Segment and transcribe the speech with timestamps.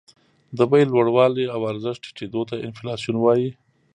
[0.57, 3.51] د بیې لوړوالي او ارزښت ټیټېدو ته انفلاسیون وايي